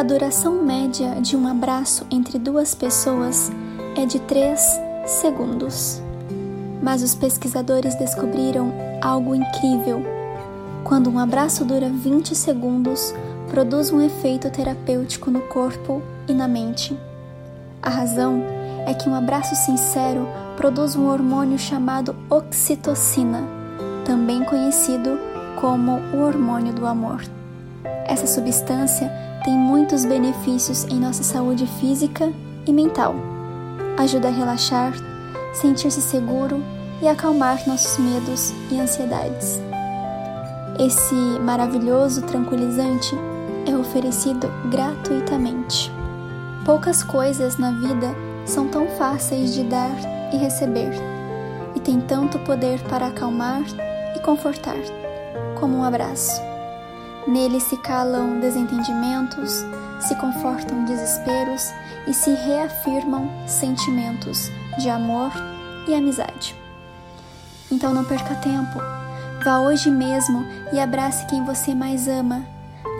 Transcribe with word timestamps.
A 0.00 0.02
duração 0.02 0.62
média 0.62 1.20
de 1.20 1.36
um 1.36 1.46
abraço 1.46 2.06
entre 2.10 2.38
duas 2.38 2.74
pessoas 2.74 3.52
é 3.94 4.06
de 4.06 4.18
3 4.18 4.58
segundos. 5.04 6.00
Mas 6.82 7.02
os 7.02 7.14
pesquisadores 7.14 7.94
descobriram 7.96 8.72
algo 9.02 9.34
incrível. 9.34 10.02
Quando 10.84 11.10
um 11.10 11.18
abraço 11.18 11.66
dura 11.66 11.90
20 11.90 12.34
segundos, 12.34 13.12
produz 13.50 13.92
um 13.92 14.00
efeito 14.00 14.48
terapêutico 14.48 15.30
no 15.30 15.42
corpo 15.42 16.00
e 16.26 16.32
na 16.32 16.48
mente. 16.48 16.98
A 17.82 17.90
razão 17.90 18.42
é 18.86 18.94
que 18.94 19.06
um 19.06 19.14
abraço 19.14 19.54
sincero 19.54 20.26
produz 20.56 20.96
um 20.96 21.10
hormônio 21.10 21.58
chamado 21.58 22.16
oxitocina, 22.30 23.42
também 24.06 24.44
conhecido 24.44 25.18
como 25.60 25.98
o 26.14 26.22
hormônio 26.22 26.72
do 26.72 26.86
amor. 26.86 27.22
Essa 28.06 28.26
substância 28.26 29.28
tem 29.44 29.54
muitos 29.54 30.04
benefícios 30.04 30.84
em 30.84 31.00
nossa 31.00 31.22
saúde 31.22 31.66
física 31.66 32.32
e 32.66 32.72
mental. 32.72 33.14
Ajuda 33.96 34.28
a 34.28 34.30
relaxar, 34.30 34.92
sentir-se 35.54 36.00
seguro 36.00 36.62
e 37.02 37.08
acalmar 37.08 37.66
nossos 37.66 37.98
medos 37.98 38.52
e 38.70 38.78
ansiedades. 38.78 39.60
Esse 40.78 41.14
maravilhoso 41.40 42.22
tranquilizante 42.22 43.14
é 43.66 43.76
oferecido 43.76 44.48
gratuitamente. 44.70 45.90
Poucas 46.64 47.02
coisas 47.02 47.56
na 47.56 47.70
vida 47.72 48.14
são 48.46 48.68
tão 48.68 48.86
fáceis 48.88 49.54
de 49.54 49.64
dar 49.64 49.94
e 50.32 50.36
receber, 50.36 50.92
e 51.74 51.80
tem 51.80 52.00
tanto 52.00 52.38
poder 52.40 52.80
para 52.84 53.06
acalmar 53.06 53.62
e 54.14 54.20
confortar, 54.20 54.78
como 55.58 55.78
um 55.78 55.84
abraço. 55.84 56.49
Nele 57.26 57.60
se 57.60 57.76
calam 57.76 58.40
desentendimentos, 58.40 59.64
se 60.00 60.14
confortam 60.16 60.84
desesperos 60.84 61.70
e 62.06 62.14
se 62.14 62.30
reafirmam 62.30 63.30
sentimentos 63.46 64.50
de 64.78 64.88
amor 64.88 65.30
e 65.86 65.94
amizade. 65.94 66.54
Então 67.70 67.92
não 67.92 68.04
perca 68.04 68.34
tempo. 68.36 68.78
Vá 69.44 69.60
hoje 69.60 69.90
mesmo 69.90 70.44
e 70.72 70.80
abrace 70.80 71.26
quem 71.26 71.44
você 71.44 71.74
mais 71.74 72.08
ama. 72.08 72.44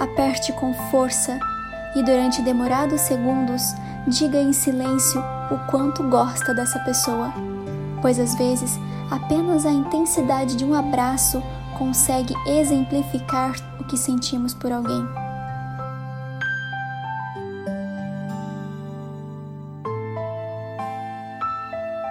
Aperte 0.00 0.52
com 0.52 0.72
força 0.90 1.38
e 1.94 2.02
durante 2.02 2.42
demorados 2.42 3.00
segundos 3.00 3.74
diga 4.06 4.38
em 4.38 4.52
silêncio 4.52 5.22
o 5.50 5.58
quanto 5.70 6.02
gosta 6.08 6.54
dessa 6.54 6.78
pessoa, 6.80 7.32
pois 8.00 8.18
às 8.18 8.34
vezes 8.34 8.78
apenas 9.10 9.66
a 9.66 9.72
intensidade 9.72 10.56
de 10.56 10.64
um 10.64 10.72
abraço 10.72 11.42
consegue 11.80 12.34
exemplificar 12.46 13.56
o 13.80 13.84
que 13.84 13.96
sentimos 13.96 14.52
por 14.52 14.70
alguém. 14.70 15.02